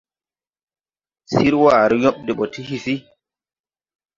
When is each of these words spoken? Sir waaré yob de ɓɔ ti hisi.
Sir 1.31 1.53
waaré 1.61 1.95
yob 2.03 2.17
de 2.25 2.31
ɓɔ 2.37 2.45
ti 2.53 2.61
hisi. 2.67 2.95